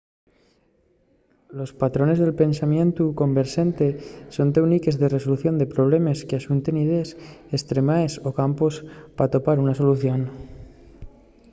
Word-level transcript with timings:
los 1.57 1.71
patrones 1.81 2.17
de 2.19 2.37
pensamientu 2.43 3.03
converxente 3.21 3.87
son 4.35 4.47
téuniques 4.55 4.95
de 5.01 5.11
resolución 5.15 5.55
de 5.57 5.71
problemes 5.75 6.23
qu’axunten 6.27 6.75
idees 6.85 7.09
estremaes 7.57 8.13
o 8.27 8.29
campos 8.41 8.73
p’atopar 9.17 9.57
una 9.63 9.77
solución 9.81 10.19